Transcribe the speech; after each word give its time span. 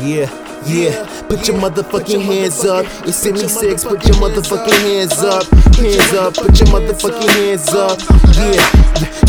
Yeah, 0.00 0.28
yeah. 0.66 1.06
Put 1.28 1.46
your 1.46 1.56
motherfucking 1.58 2.22
hands 2.22 2.64
up. 2.64 2.84
It's 3.06 3.16
76. 3.18 3.84
Put 3.84 4.04
your 4.04 4.16
motherfucking 4.16 4.80
hands 4.82 5.22
up. 5.22 5.46
Hands 5.76 6.12
up. 6.14 6.34
Put 6.34 6.58
your 6.58 6.68
motherfucking 6.68 7.30
hands 7.30 7.68
up. 7.68 7.98
Yeah. 8.34 8.84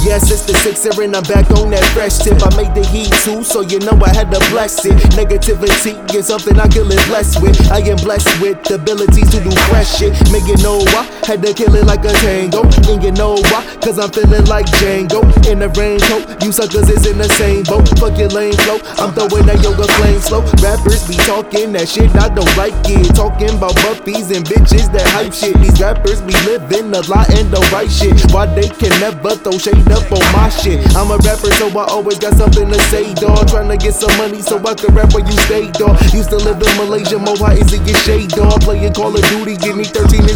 Yes, 0.00 0.32
it's 0.32 0.48
the 0.48 0.56
sixer 0.64 0.96
and 1.04 1.14
I'm 1.14 1.22
back 1.24 1.50
on 1.60 1.68
that 1.76 1.84
fresh 1.92 2.16
tip. 2.24 2.40
I 2.40 2.48
made 2.56 2.72
the 2.72 2.80
heat 2.88 3.12
too, 3.20 3.44
so 3.44 3.60
you 3.60 3.78
know 3.84 3.92
I 4.00 4.08
had 4.16 4.32
to 4.32 4.40
bless 4.48 4.80
it. 4.88 4.96
Negativity 5.12 5.92
is 6.16 6.32
something 6.32 6.58
I 6.58 6.68
can 6.68 6.88
live 6.88 7.04
blessed 7.04 7.42
with. 7.44 7.60
I 7.68 7.84
am 7.84 8.00
blessed 8.00 8.32
with 8.40 8.64
the 8.64 8.80
ability 8.80 9.28
to 9.28 9.38
do 9.44 9.52
fresh 9.68 10.00
shit. 10.00 10.16
Make 10.32 10.48
you 10.48 10.56
know 10.64 10.80
why? 10.96 11.04
Had 11.28 11.44
to 11.44 11.52
kill 11.52 11.76
it 11.76 11.84
like 11.84 12.00
a 12.08 12.16
tango. 12.24 12.64
And 12.88 13.04
you 13.04 13.12
know 13.12 13.36
why? 13.52 13.60
Cause 13.84 14.00
I'm 14.00 14.08
feeling 14.08 14.48
like 14.48 14.66
Django. 14.80 15.20
In 15.44 15.60
the 15.60 15.68
raincoat, 15.76 16.24
you 16.42 16.50
suckers 16.50 16.88
is 16.88 17.04
in 17.04 17.20
the 17.20 17.28
same 17.36 17.68
boat. 17.68 17.84
Fuck 18.00 18.16
your 18.16 18.32
lame 18.32 18.56
flow. 18.64 18.80
I'm 18.96 19.12
throwing 19.12 19.44
that 19.52 19.60
yoga 19.60 19.84
flame 20.00 20.20
slow. 20.24 20.40
Rappers 20.58 21.06
be 21.06 21.16
talking 21.24 21.72
that 21.72 21.88
shit, 21.88 22.10
I 22.18 22.28
don't 22.28 22.50
like 22.58 22.74
it. 22.90 23.14
Talking 23.14 23.54
about 23.56 23.74
buffies 23.86 24.34
and 24.34 24.44
bitches 24.44 24.90
that 24.92 25.06
hype 25.14 25.32
shit. 25.32 25.54
These 25.62 25.80
rappers 25.80 26.20
be 26.22 26.34
living 26.48 26.90
a 26.94 27.02
lot 27.06 27.30
and 27.30 27.48
the 27.52 27.62
right 27.70 27.90
shit. 27.90 28.16
Why 28.32 28.46
they 28.46 28.68
can 28.68 28.92
never 29.00 29.36
throw 29.38 29.56
shade 29.58 29.86
up 29.92 30.04
on 30.12 30.24
my 30.32 30.48
shit. 30.48 30.80
I'm 30.96 31.10
a 31.10 31.18
rapper, 31.22 31.52
so 31.58 31.68
I 31.76 31.84
always 31.88 32.18
got 32.18 32.34
something 32.34 32.68
to 32.68 32.80
say, 32.88 33.14
dawg. 33.14 33.48
Trying 33.48 33.68
to 33.68 33.76
get 33.76 33.94
some 33.94 34.12
money 34.18 34.40
so 34.42 34.58
I 34.62 34.74
can 34.74 34.94
rap 34.94 35.12
where 35.14 35.24
you 35.24 35.36
stay, 35.46 35.70
dawg. 35.72 36.00
Used 36.12 36.30
to 36.30 36.38
live 36.38 36.60
in 36.60 36.72
Malaysia, 36.76 37.18
high 37.18 37.58
is 37.58 37.72
it 37.72 37.84
get 37.84 37.96
shade, 38.04 38.30
dawg. 38.30 38.60
Playing 38.62 38.94
Call 38.94 39.14
of 39.14 39.24
Duty, 39.28 39.56
give 39.56 39.76
me 39.76 39.84
13 39.84 40.29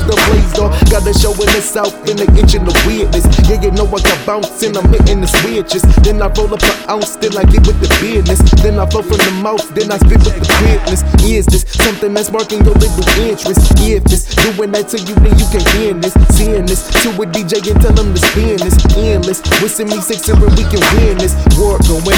dawg. 0.54 0.72
Got 0.90 1.06
a 1.06 1.12
show 1.12 1.34
in 1.34 1.50
the 1.50 1.60
south, 1.60 1.94
and 2.08 2.18
they 2.18 2.30
itching 2.38 2.64
the 2.64 2.74
weirdness. 2.86 3.26
Yeah, 3.50 3.60
you 3.60 3.70
know 3.74 3.86
I 3.90 4.00
got 4.00 4.20
bouncing, 4.24 4.76
I'm 4.76 4.88
hitting 4.88 5.20
the 5.20 5.28
switches. 5.28 5.82
Then 6.06 6.22
I 6.22 6.30
roll 6.32 6.54
up 6.54 6.62
an 6.62 6.76
ounce, 6.88 7.16
then 7.18 7.36
I 7.36 7.44
get 7.44 7.66
with 7.66 7.78
the 7.82 7.90
business. 8.00 8.40
Then 8.62 8.78
I 8.78 8.86
flow 8.86 9.02
from 9.02 9.18
the 9.18 9.34
mouth, 9.42 9.66
then 9.74 9.90
I 9.92 9.98
spit 9.98 10.22
with 10.22 10.38
the 10.38 10.46
weirdness. 10.62 11.02
Is 11.20 11.46
this 11.46 11.66
something 11.68 12.14
that's 12.14 12.28
sparking 12.28 12.64
your 12.64 12.74
little 12.78 13.06
interest? 13.20 13.74
If 13.82 14.04
this 14.04 14.34
doing 14.34 14.72
that 14.72 14.88
to 14.94 14.98
you, 14.98 15.14
then 15.18 15.34
you 15.36 15.46
can 15.50 15.64
end 15.82 16.04
this. 16.04 16.14
Seeing 16.36 16.66
this 16.66 16.88
to 17.02 17.10
a 17.20 17.26
DJ 17.26 17.60
and 17.70 17.80
tell 17.80 17.96
him 17.96 18.14
to 18.14 18.20
spin 18.20 18.56
this 18.62 18.78
endless. 18.96 19.42
Wishing 19.60 19.88
me 19.90 19.98
six 20.00 20.28
and 20.28 20.40
we 20.40 20.64
can 20.70 20.80
win 20.96 21.18
this 21.18 21.34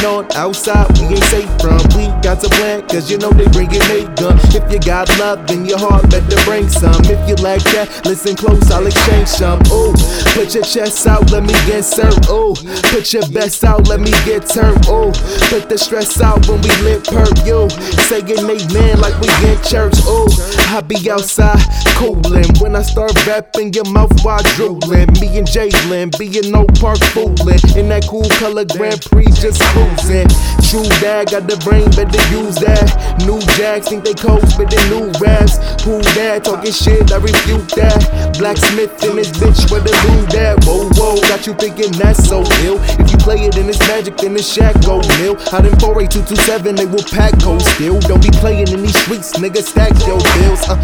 on 0.06 0.30
outside. 0.36 0.86
We 0.98 1.18
ain't 1.18 1.24
safe 1.24 1.50
from. 1.60 1.82
We 1.98 2.06
got 2.22 2.40
to 2.40 2.48
plan, 2.48 2.86
cause 2.88 3.10
you 3.10 3.18
know 3.18 3.30
they 3.30 3.46
bringin' 3.50 3.82
a 3.90 4.06
gun. 4.14 4.38
If 4.54 4.70
you 4.70 4.78
got 4.78 5.10
love 5.18 5.46
then 5.46 5.66
your 5.66 5.78
heart, 5.78 6.08
better 6.10 6.38
bring 6.44 6.68
some. 6.68 7.02
If 7.04 7.20
you 7.28 7.34
like 7.42 7.62
that, 7.74 8.06
listen 8.06 8.36
close, 8.36 8.70
I'll 8.70 8.86
exchange 8.86 9.28
some. 9.28 9.60
Ooh, 9.72 9.92
put 10.32 10.54
your 10.54 10.64
chest 10.64 11.06
out, 11.06 11.30
let 11.30 11.42
me 11.42 11.54
get 11.66 11.84
served. 11.84 12.30
Ooh, 12.30 12.54
put 12.94 13.12
your 13.12 13.26
best 13.28 13.64
out, 13.64 13.88
let 13.88 14.00
me 14.00 14.10
get 14.24 14.46
turned. 14.46 14.86
Ooh, 14.86 15.12
put 15.50 15.68
the 15.68 15.76
stress 15.76 16.20
out 16.20 16.46
when 16.48 16.62
we 16.62 16.70
lit 16.86 17.02
perp. 17.04 17.34
You 17.44 17.68
saying 18.06 18.38
amen 18.38 19.00
like 19.00 19.18
we 19.20 19.28
in 19.44 19.58
church. 19.62 19.98
Ooh, 20.06 20.30
I 20.70 20.80
be 20.80 21.10
outside 21.10 21.60
cooling 21.98 22.46
when 22.60 22.76
I 22.76 22.82
start 22.82 23.14
rapping, 23.26 23.72
your 23.72 23.88
mouth 23.90 24.12
wide 24.24 24.44
drooling. 24.56 25.10
Me 25.20 25.38
and 25.38 25.48
Jalen 25.48 26.16
be 26.18 26.38
in 26.38 26.52
no 26.52 26.64
park 26.78 26.98
fooling 27.10 27.60
in 27.76 27.88
that 27.88 28.06
cool 28.08 28.28
color 28.38 28.64
Grand 28.64 29.00
Prix 29.02 29.26
just 29.40 29.62
cruising. 29.96 30.28
True 30.62 30.88
dad 31.00 31.30
got 31.30 31.46
the 31.46 31.56
brain, 31.64 31.86
better 31.94 32.24
use 32.34 32.56
that. 32.56 32.90
New 33.26 33.40
jacks 33.56 33.88
think 33.88 34.04
they 34.04 34.14
cold, 34.14 34.42
but 34.56 34.70
they 34.70 34.82
new 34.90 35.10
raps. 35.20 35.58
Who 35.86 36.02
that 36.18 36.42
talking 36.42 36.72
shit? 36.72 37.12
I 37.12 37.22
refute 37.22 37.70
that. 37.78 38.34
Blacksmith 38.42 38.90
in 39.06 39.14
this 39.14 39.30
bitch, 39.30 39.70
where 39.70 39.78
the 39.78 39.94
do 40.02 40.26
that? 40.34 40.58
Whoa, 40.66 40.90
whoa, 40.98 41.14
got 41.30 41.46
you 41.46 41.54
thinking 41.54 41.92
that's 41.94 42.26
so 42.26 42.42
ill. 42.66 42.82
If 42.98 43.06
you 43.06 43.18
play 43.22 43.46
it 43.46 43.56
in 43.56 43.68
this 43.70 43.78
magic, 43.86 44.16
then 44.16 44.34
it's 44.34 44.50
shack 44.50 44.74
go 44.82 44.98
nil. 45.22 45.38
Out 45.54 45.62
in 45.62 45.78
48227, 45.78 46.74
they 46.74 46.86
will 46.90 47.06
pack 47.06 47.38
cold 47.38 47.62
still. 47.62 48.00
Don't 48.02 48.18
be 48.18 48.34
playing 48.42 48.66
in 48.74 48.82
these 48.82 48.98
streets, 48.98 49.38
nigga, 49.38 49.62
stack 49.62 49.94
your 50.10 50.18
bills. 50.18 50.66
Uh. 50.66 50.74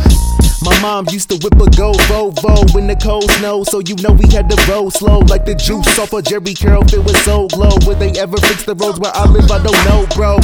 My 0.62 0.78
mom 0.78 1.11
used 1.11 1.34
to 1.34 1.37
whip 1.42 1.59
a 1.59 1.66
go 1.75 1.91
Volvo 2.06 2.62
in 2.78 2.87
the 2.87 2.94
cold 2.94 3.28
snow, 3.42 3.64
so 3.64 3.81
you 3.81 3.97
know 4.06 4.14
we 4.14 4.31
had 4.31 4.48
to 4.50 4.56
roll 4.71 4.88
slow 4.93 5.19
like 5.27 5.44
the 5.44 5.56
juice 5.56 5.98
off 5.98 6.15
of 6.15 6.22
Jheri 6.22 6.54
curl. 6.54 6.87
It 6.87 7.03
was 7.03 7.19
so 7.27 7.50
low. 7.59 7.75
Would 7.91 7.98
they 7.98 8.15
ever 8.22 8.38
fix 8.38 8.62
the 8.62 8.78
roads 8.78 9.00
where 9.03 9.10
I 9.10 9.27
live? 9.27 9.50
I 9.50 9.59
don't 9.59 9.82
know, 9.82 10.06
bro. 10.15 10.38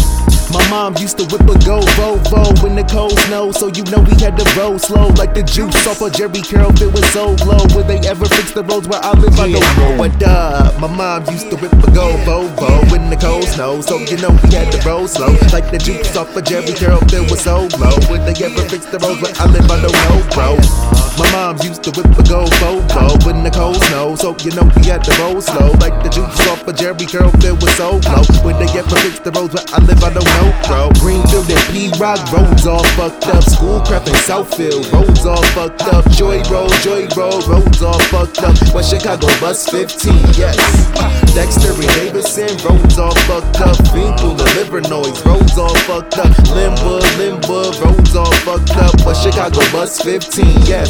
My 0.50 0.66
mom 0.70 0.96
used 0.96 1.18
to 1.18 1.24
whip 1.24 1.42
a 1.42 1.58
go 1.64 1.80
Volvo 2.00 2.66
in 2.66 2.74
the 2.74 2.84
cold 2.84 3.18
snow, 3.28 3.52
so 3.52 3.66
you 3.68 3.84
know 3.84 4.00
we 4.00 4.16
had 4.16 4.36
to 4.38 4.44
roll 4.58 4.78
slow 4.78 5.08
like 5.20 5.34
the 5.34 5.42
juice 5.42 5.76
off 5.86 6.00
of 6.00 6.12
Jheri 6.12 6.40
curl. 6.40 6.72
It 6.80 6.92
was 6.92 7.04
so 7.12 7.36
low. 7.44 7.60
Would 7.76 7.86
they 7.86 8.00
ever 8.08 8.24
fix 8.24 8.52
the 8.52 8.62
roads 8.64 8.88
where 8.88 9.00
I 9.02 9.12
live? 9.12 9.38
I 9.38 9.48
know. 9.48 9.96
What 9.98 10.22
up? 10.22 10.80
My 10.80 10.88
mom 10.88 11.26
used 11.30 11.50
to 11.50 11.56
whip 11.56 11.72
a 11.72 11.90
go 11.92 12.16
Volvo 12.24 12.96
in 12.96 13.10
the 13.10 13.16
cold 13.16 13.44
snow, 13.44 13.82
so 13.82 13.98
you 13.98 14.16
know 14.16 14.30
we 14.42 14.54
had 14.54 14.72
to 14.72 14.88
roll 14.88 15.06
slow 15.06 15.36
like 15.52 15.70
the 15.70 15.78
juice 15.78 16.16
off 16.16 16.34
of 16.34 16.44
Jheri 16.44 16.74
curl. 16.74 16.98
It 17.12 17.30
was 17.30 17.40
so 17.40 17.68
low. 17.76 17.96
Would 18.08 18.24
they 18.24 18.36
ever 18.44 18.62
fix 18.68 18.86
the 18.86 18.98
roads 18.98 19.20
where 19.20 19.34
I 19.36 19.46
live? 19.52 19.70
I 19.70 19.82
don't 19.82 19.92
know, 19.92 20.18
bro. 20.32 21.07
My 21.28 21.52
mom 21.52 21.58
used 21.60 21.82
to 21.84 21.90
whip 21.92 22.08
a 22.16 22.22
go 22.24 22.44
Volvo 22.56 23.30
in 23.30 23.44
the 23.44 23.50
cold 23.50 23.76
snow, 23.88 24.16
so 24.16 24.36
you 24.40 24.50
know 24.56 24.64
we 24.76 24.86
had 24.88 25.04
to 25.04 25.12
roll 25.20 25.40
slow 25.40 25.72
like 25.76 25.96
the 26.02 26.08
juice 26.08 26.40
off 26.48 26.66
of 26.66 26.74
Jheri 26.76 27.04
curl. 27.04 27.28
It 27.44 27.56
was 27.60 27.72
so 27.76 28.00
low. 28.08 28.24
When 28.44 28.56
they 28.56 28.70
ever 28.78 28.96
fix 29.04 29.20
the 29.20 29.32
roads 29.32 29.52
where 29.52 29.64
I 29.72 29.78
live? 29.84 30.00
I 30.02 30.12
don't 30.12 30.24
know 30.24 30.48
bro. 30.64 30.88
Greenfield 31.00 31.50
and 31.52 31.64
P 31.68 31.92
Rock 32.00 32.20
roads 32.32 32.66
all 32.66 32.84
fucked 32.96 33.28
up. 33.28 33.44
Schoolcraft 33.44 34.08
and 34.08 34.16
Southfield 34.24 34.88
roads 34.92 35.26
all 35.26 35.44
fucked 35.52 35.82
up. 35.92 36.08
Joy 36.16 36.40
Road, 36.48 36.72
Joy 36.80 37.04
Road 37.12 37.44
roads 37.44 37.82
all 37.82 38.00
fucked 38.08 38.40
up. 38.40 38.56
West 38.72 38.90
Chicago 38.90 39.28
bus 39.40 39.68
15, 39.68 40.12
yes. 40.32 40.56
Dexter 41.34 41.76
and 41.76 41.92
Davison 41.98 42.56
roads 42.64 42.98
all 42.98 43.14
fucked 43.28 43.60
up. 43.60 43.76
Fenkell 43.92 44.36
the 44.36 44.48
Livernois 44.56 45.12
roads 45.24 45.58
all 45.58 45.76
fucked 45.84 46.16
up. 46.18 46.32
Chicago 49.22 49.60
bus 49.72 50.00
15, 50.02 50.46
yes. 50.62 50.86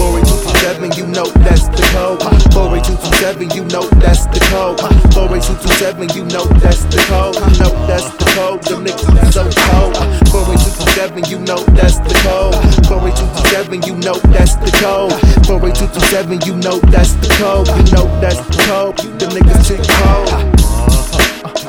48227, 0.00 0.96
you 0.96 1.06
know 1.12 1.28
that's 1.44 1.68
the 1.68 1.84
code. 1.92 2.16
48227, 2.56 3.50
you 3.52 3.64
know 3.68 3.84
that's 4.00 4.24
the 4.32 4.40
code. 4.48 4.80
48227, 5.12 6.16
you 6.16 6.24
know 6.32 6.48
that's 6.64 6.88
the 6.88 6.96
code. 7.12 7.36
You 7.36 7.60
know 7.60 7.72
that's 7.84 8.08
the 8.16 8.24
code. 8.32 8.62
Them 8.64 8.88
niggas 8.88 9.36
so 9.36 9.44
cold. 9.68 9.92
48227, 10.32 11.28
you 11.28 11.38
know 11.44 11.60
that's 11.76 12.00
the 12.00 12.16
code. 12.24 12.56
48227, 12.88 13.84
you 13.84 13.94
know 14.00 14.16
that's 14.32 14.56
the 14.56 14.72
code. 14.80 15.12
48227, 15.44 16.48
you 16.48 16.56
know 16.56 16.80
that's 16.88 17.12
the 17.20 17.28
code. 17.36 17.68
You 17.68 17.84
know 17.92 18.08
that's 18.24 18.40
the 18.48 18.56
code. 18.64 18.96
Them 19.20 19.28
niggas 19.28 19.68
too 19.68 19.76
cold. 20.00 20.28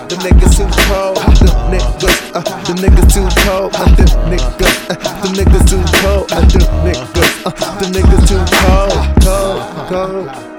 Them 0.07 0.19
niggas 0.23 0.55
too 0.55 0.69
cold. 0.87 1.19
Them 1.43 1.59
niggas, 1.75 2.17
uh, 2.31 2.43
them 2.71 2.77
niggas 2.79 3.11
too 3.11 3.27
cold. 3.43 3.75
Uh, 3.75 3.83
them 3.99 4.07
好 9.83 10.52